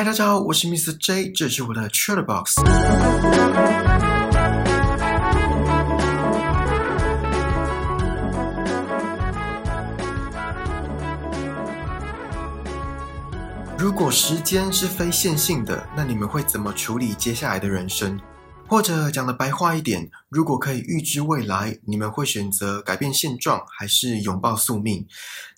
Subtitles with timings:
[0.00, 0.96] 嗨，大家好，我是 Mr.
[0.96, 2.54] J，这是我的 Chatterbox。
[13.76, 18.18] 如果时间是非线性的，那你们会怎么处理接下来的人生？
[18.70, 25.04] 或者讲的白话一点，如果可以预知未来，你们会选择改变现状，还是拥抱宿命？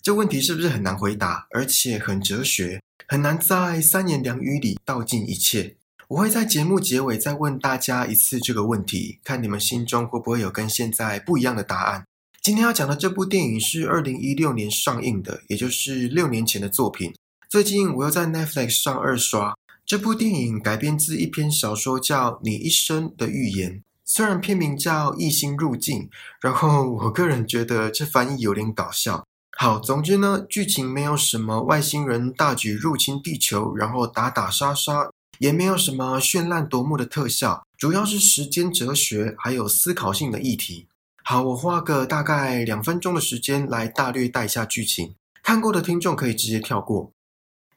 [0.01, 5.75] 这问题是不是很难回答，而且很哲学，很难在三言两语里道尽一切？
[6.07, 12.03] 我会在节目结尾再问大家一次这个问题，看你们心中会不会有跟现在不一样的答案。
[12.41, 17.13] 今天要讲的这部电影是二零一六年上映的，也就是六年前的作品。
[17.47, 19.53] 最近我又在 Netflix 上二刷。
[19.93, 23.73] 这部电影改编自一篇小说，叫《你一生的预言》。
[24.03, 25.99] 虽然片名叫《异星入境》，
[26.41, 29.23] 然后我个人觉得这翻译有点搞笑。
[29.55, 40.87] 好，总之呢，剧情没有什么外星人大举入侵地球，然后打打杀杀，也没有什么绚烂夺目的特效，主要是时间哲学还有思考性的议题。
[41.23, 47.11] 好，我花个大概两分钟的时间来大略带一下剧情，看过的听众可以直接跳过。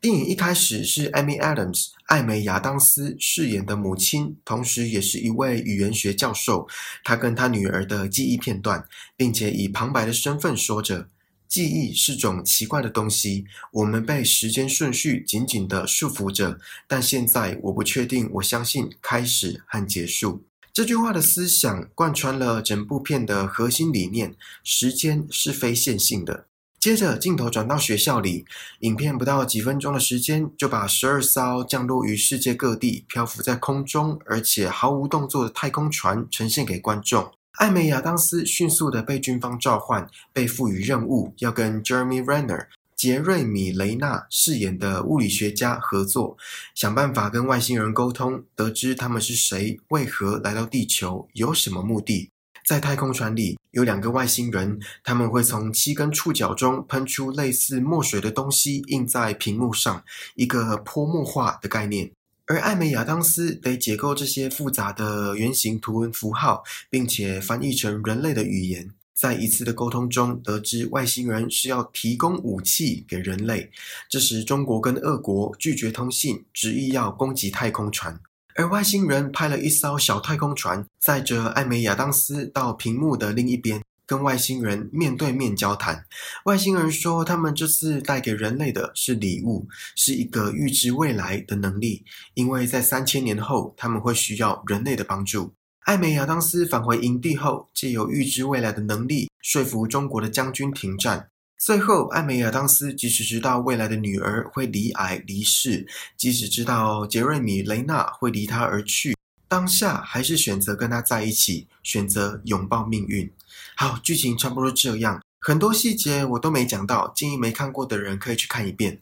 [0.00, 6.68] 电影一开始是 Amy Adams 艾梅亚当斯饰演的母亲，同时也是一位语言学教授。
[7.02, 8.86] 她跟她女儿的记忆片段，
[9.16, 11.08] 并且以旁白的身份说着
[11.48, 16.60] ：“记忆是种奇怪的东西，我们被时间顺序紧紧的束缚着。
[16.86, 26.46] 但现在我不确定，我相信开始和结束。”这句话的思想贯穿了整部片的核心理念：时间是非线性的。
[26.86, 28.44] 接着镜头转到学校里，
[28.78, 37.28] 影片不到几分钟的时间，就把十二艘降落于世界各地、漂浮在空中，而且毫无动作的太空船呈现给观众。
[37.54, 46.36] 艾美亚当斯迅速的被军方召唤，被赋予任务，要跟 Jeremy Renner 杰瑞米雷纳饰演的物理学家合作，
[46.76, 52.30] 想办法跟外星人沟通，得知他们是谁，为何来到地球，有什么目的。
[52.66, 60.02] 在太空船里有两个外星人，他们会从七根触角中喷出类似墨水的东西，印在屏幕上，
[60.34, 62.10] 一个泼墨画的概念。
[62.46, 68.90] 而艾美亚当斯得解构这些复杂的圆形图文符号，并且翻译成人类的语言。
[69.14, 73.70] 在一次的沟通中，得知外星人是要提供武器给人类。
[74.10, 78.20] 这时，中国跟俄国拒绝通信，执意要攻击太空船。
[78.58, 86.06] 而外星人派了一艘小太空船，载着艾美亚当斯到屏幕的另一边，跟外星人面对面交谈。
[86.46, 92.02] 外星人说，他们这次带给人类的是礼物，是一个预知未来的能力，
[92.32, 95.52] 因为在三千年后他们会需要人类的帮助。
[95.84, 101.28] 艾美亚当斯返回营地后，借由预知未来的能力，说服中国的将军停战。
[101.58, 105.86] 最后，艾美亚当斯即使知道未来的女儿会离癌离世，
[106.16, 109.16] 即使知道杰瑞米雷娜会离他而去，
[109.48, 113.28] 当下还是选择跟他在一起，选择拥抱命运。
[113.74, 119.00] 好，剧情差不多这样，很多细节我都没讲到，建议没看过的人可以去看一遍。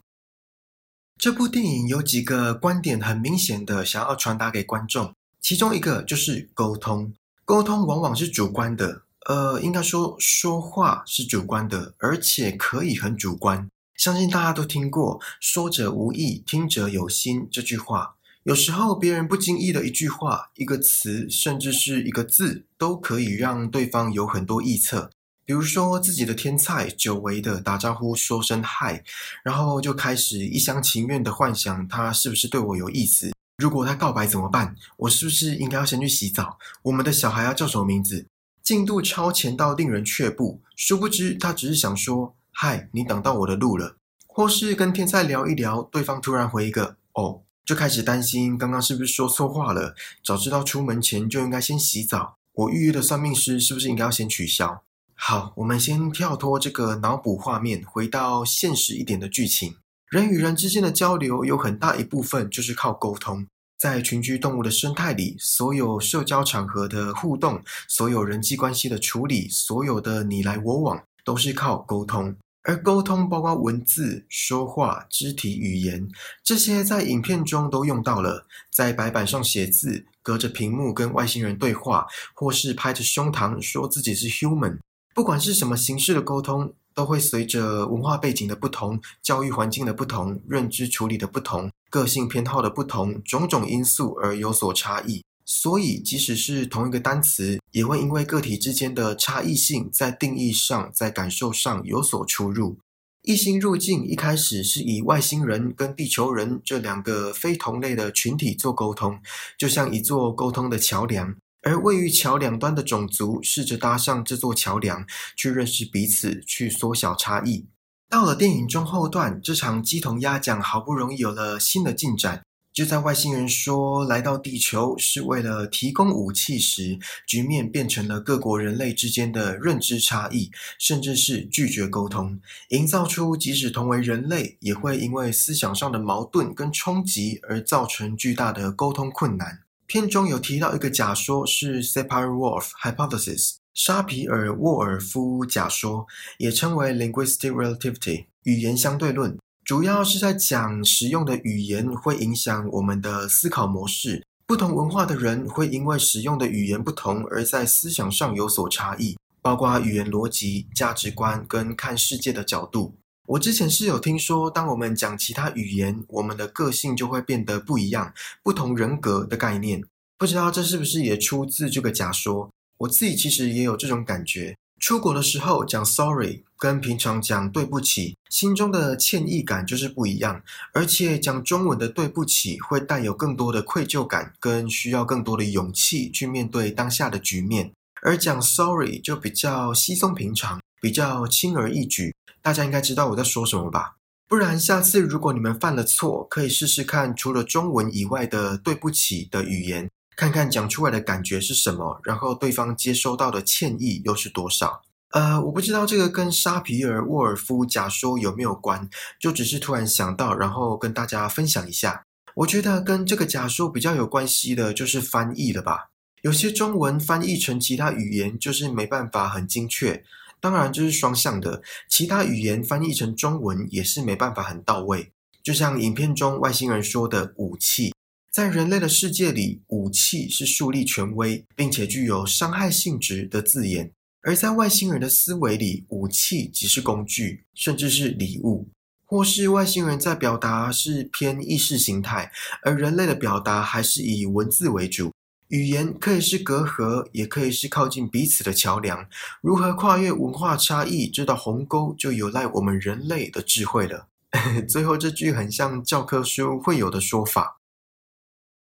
[1.17, 9.03] 这部电影有几个观点很明显的想要传达给观众，其中一个就是沟通，沟通往往是主观的。
[9.25, 13.67] 呃，应该说说话是主观的，而且可以很主观。
[13.97, 18.15] 相信大家都听过“说者无意，听者有心”这句话。
[18.43, 25.09] 有时候别人不经意的一句话、一个词，甚至是一个字，都可以让对方有很多臆测。
[25.43, 29.03] 比如说自己的天菜，久违的打招呼说声嗨，
[29.43, 33.31] 然后就开始一厢情愿的幻想他是不是对我有意思。
[33.57, 34.75] 如果他告白怎么办？
[34.97, 36.59] 我是不是应该要先去洗澡？
[36.83, 38.27] 我们的小孩要叫什么名字？
[38.65, 49.93] 进度超前到令人却步，殊不知他只是想说：“嗨，你挡到我的路了。”或是跟天才聊一聊，对方突然回一个“哦”，就开始担心刚刚是不是说错话了。
[50.23, 52.37] 早知道出门前就应该先洗澡。
[52.53, 54.81] 我预约的算命师是不是应该要先取消？
[55.13, 59.75] 好，我们先跳脱这个脑补画面，回到现实一点的剧情。
[60.09, 63.45] 人与人之间的交流有很大一部分就是靠沟通。
[63.85, 72.35] 在群居动物的生态里，所有社交场合的互动，所有人际关系的处理，所有的你来我往，都是靠沟通。
[72.63, 76.07] 而沟通包括文字、说话、肢体语言，
[76.43, 78.47] 这些在影片中都用到了。
[78.71, 84.79] 在白板上写字，隔着屏幕跟外星人对话，或是拍着胸膛说自己是 human，
[85.13, 86.73] 不管是什么形式的沟通。
[86.95, 95.23] 都会随着文化背景的不同、教育环境的不同、认知处理的不同、个性偏好的不同种种因素而有所差异。
[95.47, 102.79] 所以，即使是同一个单词，也会因为个体之间的差异性，在定义上、在感受上有所出入。
[103.21, 109.19] 异星入境一开始是以外星人跟地球人这两个非同类的群体做沟通，
[109.57, 111.35] 就像一座沟通的桥梁，
[111.65, 115.03] 而位于桥两端的种族试着搭上这座桥梁，
[115.35, 117.65] 去认识彼此，去缩小差异。
[118.07, 122.43] 到了电影中后段，这场鸡同鸭讲好不容易有了新的进展。
[122.71, 132.39] 就在外星人说来到地球是为了提供武器时，局面变成了各国人类之间的认知差异，甚至是拒绝沟通，
[132.69, 139.64] 营造出即使同为人类，也会因为思想上的矛盾跟冲击而造成巨大的沟通困难。
[139.87, 146.07] 片中有提到一个假说是 Sapir-Wolf hypothesis，沙皮尔沃尔夫假说，
[146.39, 149.37] 也称为 linguistic relativity 语言相对论。
[149.63, 162.95] 主要是在讲使用的语言会影响我们的思考模式，不同文化的人会因为使用的语言不同而在思想上有所差异，包括语言逻辑、价值观跟看世界的角度。
[163.27, 168.13] 我之前是有听说，当我们讲其他语言，我们的个性就会变得不一样，
[168.43, 169.83] 不同人格的概念。
[170.17, 172.49] 不知道这是不是也出自这个假说？
[172.77, 174.55] 我自己其实也有这种感觉。
[174.79, 180.43] 出国的时候讲 sorry，跟平常讲对不起，心中的歉意感就是不一样。
[180.73, 187.71] 而且讲中文的对不起，会带有更多的愧疚感，跟需要更多的勇气去面对当下的局面。
[188.03, 192.13] 而讲 sorry 就比较稀松平常，比较轻而易举。
[192.43, 193.95] 大家应该知道我在说什么吧？
[194.27, 199.89] 不然下次如果你们犯了错，可以试试看除了中文以外的对不起的语言。
[200.15, 204.83] 看看讲出来的感觉是什么，然后对方接收到的歉意又是多少？
[205.09, 208.87] 呃，我不知道这个跟沙皮尔沃尔夫假说有没有关，
[209.19, 212.03] 就只是突然想到，然后跟大家分享一下。
[212.35, 215.89] 我觉得跟这个假说比较有关系的就是翻译了吧。
[216.21, 220.03] 有些中文翻译成其他语言就是没办法很精确，
[220.45, 221.63] 当然这是双向的。
[221.89, 225.11] 其他语言翻译成中文也是没办法很到位。
[225.41, 227.91] 就像影片中外星人说的武器。
[228.31, 233.89] 在人类的世界里，武器是树立权威并且具有伤害性质的字眼；
[234.21, 238.67] 而在外星人的思维里，武器即是工具，甚至是礼物，
[239.03, 242.31] 或是外星人在表达是偏意识形态，
[242.61, 245.11] 而人类的表达还是以文字为主。
[245.49, 249.07] 语言可以是隔阂，也可以是靠近彼此的桥梁。
[249.41, 254.07] 如何跨越文化差异这道鸿沟，就有赖我们人类的智慧了。
[254.67, 257.54] 最后这句很像教科书会有的说法。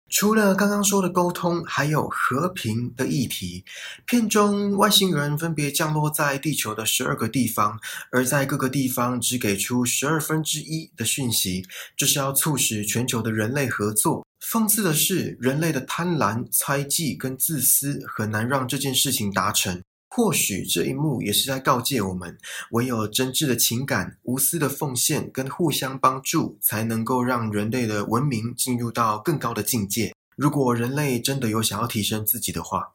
[0.08, 3.64] 除了刚刚说的沟通，还有和平的议题。
[4.06, 7.78] 片中外星人分别降落在地球的十二个地方，
[8.10, 11.66] 而在各个地方只给出十二分之一的讯息，
[11.96, 14.24] 这是要促使全球的人类合作。
[14.40, 19.82] 讽刺的是，人类的贪婪、猜忌跟自私很难让这件事情达成。
[20.16, 22.38] 或许这一幕也是在告诫我们：
[22.70, 30.14] 唯有真挚的情感、无私的奉献跟互相帮助，才能够让人类的文明进入到更高的境界。
[30.34, 32.94] 如果人类真的有想要提升自己的话，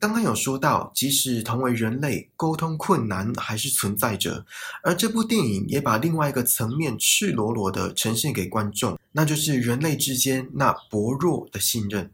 [0.00, 4.46] 刚刚有说到，即使同为人类，沟通困难还是存在着。
[4.82, 12.10] 而这部电影也把另外一个层面赤裸裸的呈现给观众，那就是人类之间那薄弱的信任。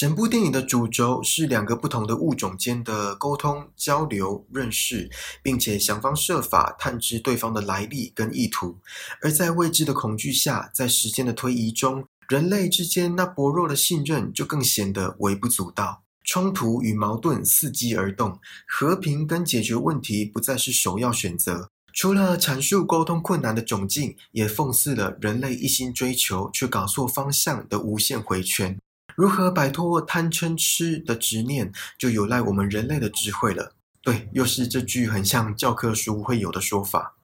[0.00, 5.10] 整部电影的主轴是两个不同的物种间的沟通、交流、认识，
[5.42, 8.78] 并且想方设法探知对方的来历跟意图。
[9.20, 16.02] 而在未知的恐惧下，在时间的推移中，人类之间那薄弱的信任就更显得微不足道。
[16.24, 21.68] 冲突与矛盾伺机而动，和平跟解决问题不再是首要选择。
[21.92, 28.78] 除了阐述沟通困难的窘境，也讽刺了人类一心追求却搞错方向的无限回圈。
[29.20, 33.74] 如何摆脱贪嗔痴的执念，就有赖我们人类的智慧了。
[34.00, 37.16] 对，又是这句很像教科书会有的说法。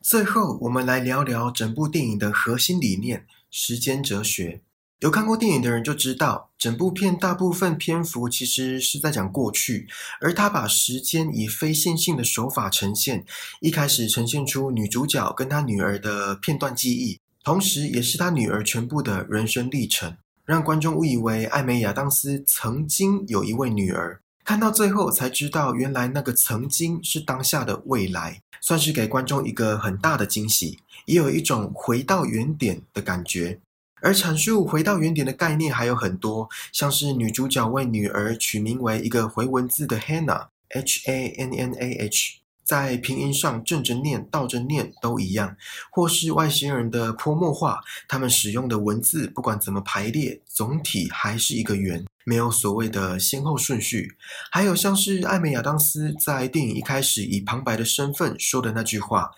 [0.00, 4.62] 最后，我们来聊聊整部电影的核心理念——时间哲学。
[5.00, 9.86] 有看过电影的人就知道，整部片大部分篇幅其实是在讲过去，
[10.22, 13.26] 而他把时间以非线性的手法呈现。
[13.60, 20.16] 一开始呈现出女主角跟她女儿的片段记忆，同时也是她女儿全部的人生历程。
[20.44, 33.58] 让观众误以为艾美亚当斯曾经有一位女儿，看到最后才知道，原来那个曾经是当下的未来，算是给观众一个很大的惊喜，也有一种回到原点的感觉。
[34.02, 42.43] 而阐述回到原点的概念还有很多，像是女主角为女儿取名为一个回文字的 Hannah，H A N N A H。
[42.64, 45.56] 在拼音上正着念、倒着念都一样，
[45.90, 54.16] 或是外星人的泼墨画，他们使用的文字不管怎么排列，总体还是一个圆，没有所谓的先后顺序。
[54.50, 59.30] 还有像是艾美亚当斯在电影一开始以旁白的身份说的那句话：“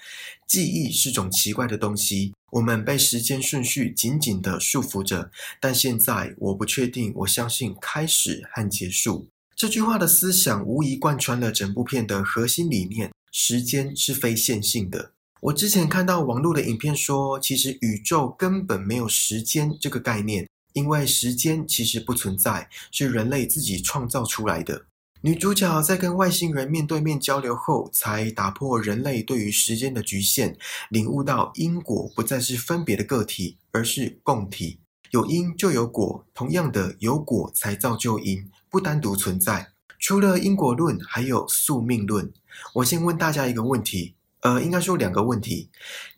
[0.46, 5.30] 记忆是种奇怪的东西，我们被时间顺序紧紧地束缚着。
[5.60, 15.12] 但现在我不确定，我相信开始和结束这句话的思想，无疑贯穿了整部片的核心理念：时间是非线性的。
[15.40, 24.84] 我之前看到网络的影片说，其实宇宙根本没有时间这个概念，因为时间其实不存在，是人类自己创造出来的。
[25.22, 30.54] 女主角在跟外星人面对面交流后，才打破人类对于时间的局限，
[30.90, 34.80] 领悟到因果不再是分别的个体，而是共体。
[35.12, 39.72] 有因就有果，同样的，有果才造就因，不单独存在。
[39.98, 42.30] 除了因果论，还有宿命论。
[42.74, 45.70] 我先问大家一个问题，呃，应该说两个问题：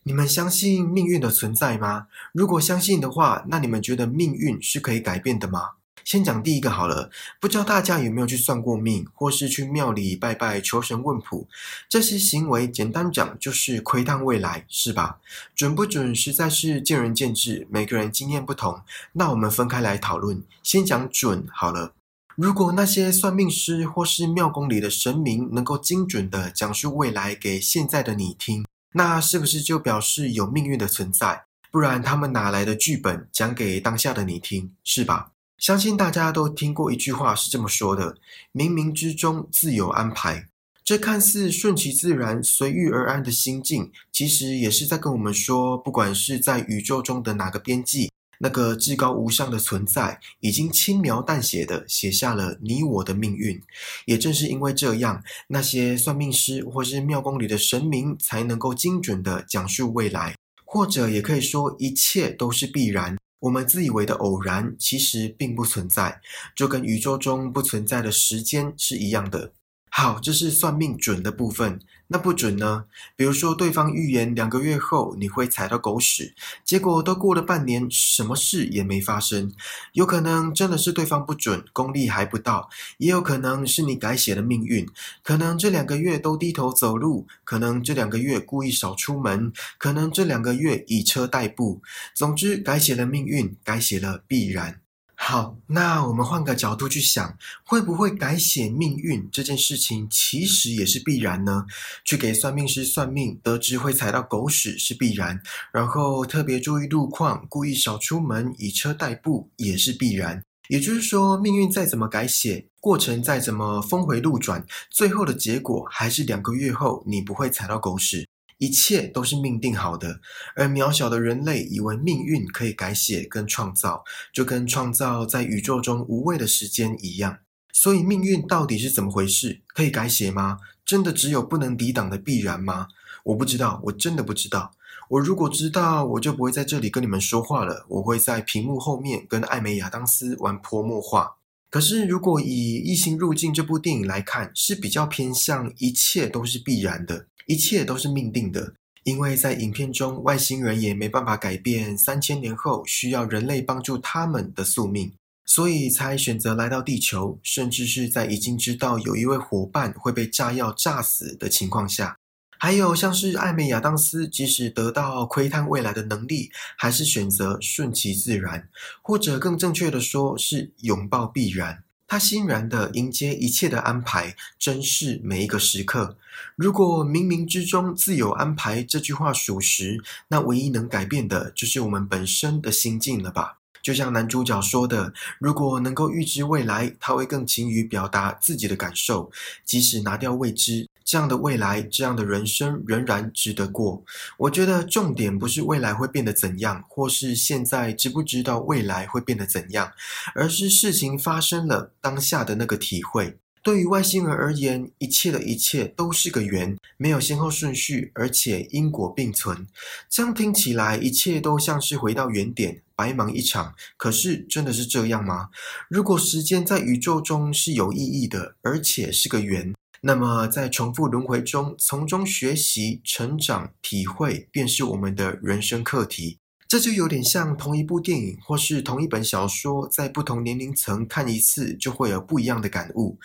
[0.03, 2.07] 你们相信命运的存在吗？
[2.33, 5.69] 如果相信的话，那你们觉得命运是可以改变的吗？
[6.03, 11.47] 先讲第一个好了，不知道大家有没有去算过命，或是去庙里拜拜求神问卜？
[11.87, 15.19] 这些行为简单讲就是窥探未来，是吧？
[15.55, 18.81] 准不准实在是见仁见智，每个人经验不同。
[19.13, 21.93] 那我们分开来讨论，先讲准好了。
[22.41, 31.43] 如果那些算命师或是庙宫里的神明能够精准的讲述未来给现在的你听，那是不是就表示有命运的存在？
[31.69, 35.31] 不然他们哪来的剧本讲给当下的你听，是吧？
[35.57, 38.15] 相信大家都听过一句话是这么说的
[38.55, 40.47] ：“冥冥之中自有安排。”
[40.85, 53.61] 这看似顺其自然、随遇而安的心境，其实也是在跟我们说，不管是在宇宙中的哪个边际，那个至高无上的存在，已经轻描淡写的写下了你我的命运。
[54.05, 63.17] 也正是因为这样，那些算命师或是庙宫里的神明，才能够精准的讲述未来，或者也可以说，一切都是必然。
[63.41, 66.19] 我们自以为的偶然，其实并不存在，
[66.55, 69.53] 就跟宇宙中不存在的时间是一样的。
[69.91, 71.79] 好，这是算命准的部分。
[72.11, 72.85] 那不准呢？
[73.15, 76.33] 比如说，对方预言两个月后你会踩到狗屎，
[76.65, 79.53] 结果都过了半年，什么事也没发生。
[79.93, 84.89] 有可能真的是对方不准，功力还不到；也有可能是你改写了命运。
[85.21, 91.83] 可能这两个月都低头走路，可能这两个月故意少出门，可能这两个月以车代步。
[92.15, 94.81] 总之，改写了命运，改写了必然。
[95.29, 101.67] 好，那我们换个角度去想，会不会改写命运这件事情其实也是必然呢？
[102.03, 105.39] 去给算命师算命，得知会踩到狗屎是必然，
[105.71, 110.41] 然后特别注意路况，故意少出门，以车代步也是必然。
[110.67, 118.27] 也就是说，命运再怎么改写，过程再怎么峰回路转，最后的结果还是两个月后你不会踩到狗屎。
[118.59, 120.19] 一切都是命定好的，
[120.55, 127.39] 而渺小的人类以为命运可以改写跟创造，就跟创造在宇宙中无谓的时间一样。
[127.71, 129.61] 所以命运到底是怎么回事？
[129.67, 130.59] 可以改写吗？
[130.85, 132.87] 真的只有不能抵挡的必然吗？
[133.23, 134.73] 我不知道，我真的不知道。
[135.11, 137.85] 我如果知道，我就不会在这里跟你们说话了。
[137.87, 141.37] 我会在屏幕后面跟艾美亚当斯玩泼墨画。
[141.69, 147.28] 可是，如果以《异星入境》这部电影来看，是比较偏向一切都是必然的。
[147.49, 148.75] 一切都是命定的，
[149.05, 155.11] 因为在影片中，外星人也没办法改变三千年后需要人类帮助他们的宿命，
[155.45, 162.15] 所以才选择来到地球，甚至是在已经知道有一位伙伴会被炸药炸死的情况下，
[162.59, 168.69] 还有像是艾美亚当斯，即使得到窥探未来的能力，还是选择顺其自然，
[169.01, 171.83] 或者更正确的说，是拥抱必然。
[172.09, 176.17] 他欣然地迎接一切的安排，珍视每一个时刻。
[176.55, 183.59] 如果冥冥之中自有安排这句话属实，那唯一能改变的就是我们本身的心境了吧？
[183.83, 189.31] 就像男主角说的：“如果能够预知未来，他会更勤于表达自己的感受，
[189.63, 194.03] 即使拿掉未知。”这样的未来，这样的人生仍然值得过。
[194.37, 199.91] 我觉得重点不是未来会变得怎样，或是现在知不知道未来会变得怎样，
[200.35, 203.39] 而是事情发生了当下的那个体会。
[203.63, 209.65] 对于外星人而言，一切的一切都是个缘，没有先后顺序，而且因果并存。
[210.07, 213.73] 这样听起来，一切都像是回到原点，白忙一场。
[213.97, 215.49] 可是真的是这样吗？
[215.89, 219.73] 如果时间在宇宙中是有意义的，而且是个缘。
[220.01, 226.39] 那么，在重复轮回中，从中学习、成长、体会，便是我们的人生课题。
[226.69, 233.17] 这就有点像同一部电影或是同一本小说，在不同年龄层看一次，就会有不一样的感悟。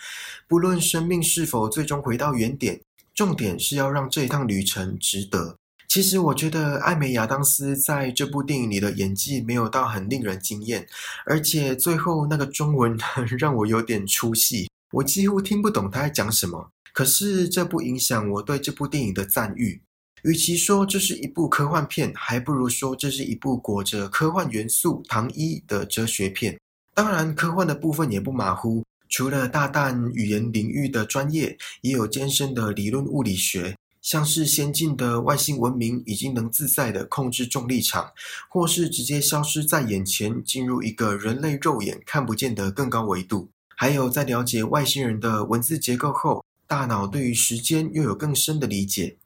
[0.47, 2.81] 不论生命是否最终回到原点，
[3.13, 5.55] 重点是要让这一趟旅程值得。
[5.87, 10.85] 其实，我觉得艾美亚当斯在这部电影里的演技没有到很令人惊艳，
[11.25, 12.97] 而且最后那个中文
[13.39, 14.67] 让我有点出戏。
[14.95, 19.81] 我几乎听不懂他在讲什么，可是这不影响我对这部电影的赞誉。
[20.23, 26.57] 与其说这是一部科幻片，还不如说这是一部裹着科幻元素糖衣的哲学片。
[26.93, 33.75] 当然，科幻的部分也不马虎，除了大胆语言领域的专业，也有艰深的理论物理学。
[34.01, 38.09] 像是先进的外星文明已经能自在地控制重力场，
[38.49, 43.49] 或是直接消失在眼前，进入一个人类肉眼看不见的更高维度。
[43.75, 49.17] 还有在了解外星人的文字结构后，大脑对于时间又有更深的理解。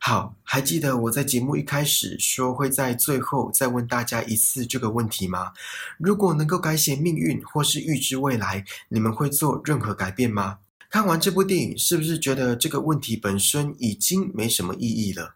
[0.00, 5.52] 好，还记得我在节目一开始说会在最后再问大家一次这个问题吗？
[5.98, 10.58] 如果能够改写命运或是预知未来，你们会做任何改变吗？
[10.88, 15.34] 看完这部电影，是不是觉得这个问题本身已经没什么意义了？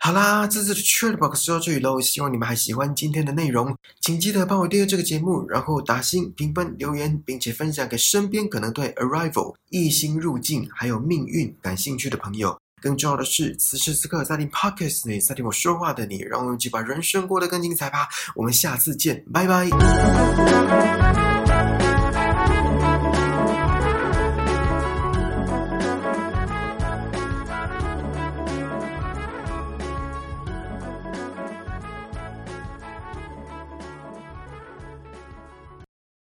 [0.00, 2.00] 好啦，这次的 Chat Box 就到这里喽。
[2.00, 12.56] 希望你们还喜欢今天的内容，请记得帮我订阅这个节目，然后打星、评分、留言，并且分享给身边可能对 Arrival、异星入境还有命运感兴趣的朋友。
[12.80, 18.06] 更重要的是，此时此刻在听 Podcast 内在听我说话的你，让我们一起把人生过得更精彩吧。
[18.36, 21.37] 我们下次见，拜拜。